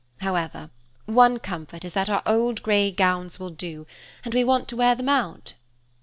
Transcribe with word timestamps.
However, 0.21 0.71
one 1.05 1.37
comfort 1.37 1.85
is 1.85 1.93
that 1.93 2.09
our 2.09 2.23
old 2.25 2.63
grey 2.63 2.89
gowns 2.89 3.39
will 3.39 3.51
do, 3.51 3.85
and 4.25 4.33
we 4.33 4.43
want 4.43 4.67
to 4.69 4.75
wear 4.75 4.95
them 4.95 5.09
out." 5.09 5.53